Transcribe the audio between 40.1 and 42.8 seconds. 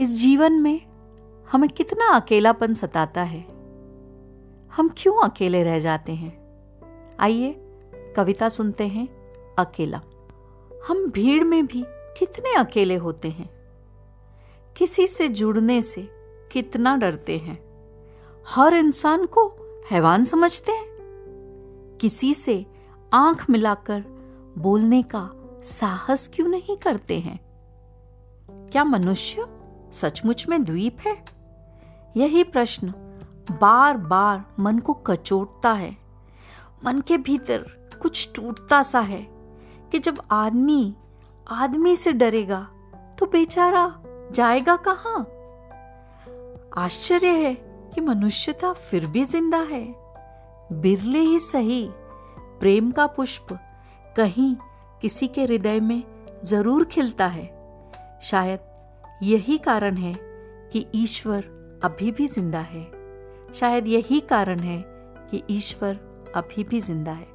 आदमी आदमी से डरेगा